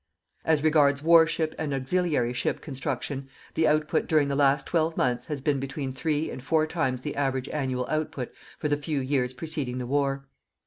As 0.43 0.63
regards 0.63 1.03
warship 1.03 1.53
and 1.59 1.75
auxiliary 1.75 2.33
ship 2.33 2.59
construction, 2.59 3.29
the 3.53 3.67
output 3.67 4.07
during 4.07 4.29
the 4.29 4.35
last 4.35 4.65
12 4.65 4.97
months 4.97 5.27
has 5.27 5.41
been 5.41 5.59
between 5.59 5.93
three 5.93 6.31
and 6.31 6.43
four 6.43 6.65
times 6.65 7.03
the 7.03 7.15
average 7.15 7.47
annual 7.49 7.85
output 7.87 8.31
for 8.57 8.67
the 8.67 8.77
few 8.77 8.99
years 8.99 9.31
preceding 9.31 9.77
the 9.77 9.85
war. 9.85 10.25